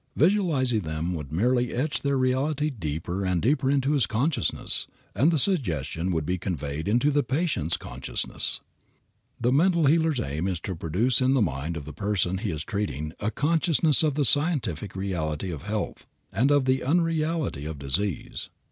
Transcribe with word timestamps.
Visualizing 0.15 0.79
them 0.79 1.13
would 1.13 1.31
merely 1.31 1.71
etch 1.71 2.01
their 2.01 2.17
reality 2.17 2.71
deeper 2.71 3.23
and 3.23 3.39
deeper 3.39 3.69
in 3.69 3.83
his 3.83 4.07
consciousness, 4.07 4.87
and 5.13 5.29
the 5.29 5.37
suggestion 5.37 6.11
would 6.11 6.25
be 6.25 6.39
conveyed 6.39 6.87
into 6.87 7.11
the 7.11 7.21
patient's 7.21 7.77
consciousness. 7.77 8.61
The 9.39 9.51
mental 9.51 9.85
healer's 9.85 10.19
aim 10.19 10.47
is 10.47 10.59
to 10.61 10.73
produce 10.75 11.21
in 11.21 11.35
the 11.35 11.39
mind 11.43 11.77
of 11.77 11.85
the 11.85 11.93
person 11.93 12.39
he 12.39 12.49
is 12.49 12.63
treating 12.63 13.13
a 13.19 13.29
consciousness 13.29 14.01
of 14.01 14.15
the 14.15 14.25
scientific 14.25 14.95
reality 14.95 15.51
of 15.51 15.61
health, 15.65 16.07
and 16.33 16.49
of 16.49 16.65
the 16.65 16.81
unreality 16.83 17.67
of 17.67 17.77
disease. 17.77 18.49